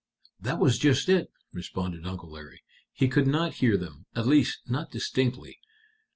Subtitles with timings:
[0.39, 2.61] "That was just it," responded Uncle Larry;
[2.91, 5.59] "he could not hear them at least, not distinctly.